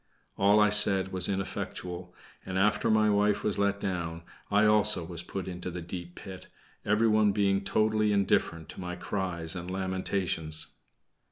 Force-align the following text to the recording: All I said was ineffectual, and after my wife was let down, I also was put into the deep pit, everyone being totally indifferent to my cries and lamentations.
All 0.35 0.59
I 0.59 0.69
said 0.69 1.09
was 1.09 1.29
ineffectual, 1.29 2.11
and 2.43 2.57
after 2.57 2.89
my 2.89 3.07
wife 3.11 3.43
was 3.43 3.59
let 3.59 3.79
down, 3.79 4.23
I 4.49 4.65
also 4.65 5.03
was 5.03 5.21
put 5.21 5.47
into 5.47 5.69
the 5.69 5.79
deep 5.83 6.15
pit, 6.15 6.47
everyone 6.83 7.33
being 7.33 7.63
totally 7.63 8.11
indifferent 8.11 8.67
to 8.69 8.81
my 8.81 8.95
cries 8.95 9.55
and 9.55 9.69
lamentations. 9.69 10.69